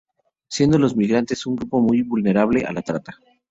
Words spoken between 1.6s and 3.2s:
muy vulnerable a la trata.